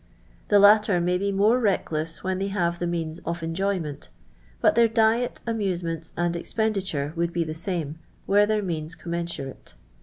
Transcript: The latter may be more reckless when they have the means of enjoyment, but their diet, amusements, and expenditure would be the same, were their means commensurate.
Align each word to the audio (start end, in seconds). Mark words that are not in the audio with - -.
The 0.47 0.57
latter 0.57 0.99
may 0.99 1.19
be 1.19 1.31
more 1.31 1.59
reckless 1.59 2.23
when 2.23 2.39
they 2.39 2.47
have 2.47 2.79
the 2.79 2.87
means 2.87 3.19
of 3.19 3.43
enjoyment, 3.43 4.09
but 4.59 4.73
their 4.73 4.87
diet, 4.87 5.41
amusements, 5.45 6.11
and 6.17 6.35
expenditure 6.35 7.13
would 7.15 7.31
be 7.31 7.43
the 7.43 7.53
same, 7.53 7.99
were 8.25 8.47
their 8.47 8.63
means 8.63 8.95
commensurate. 8.95 9.75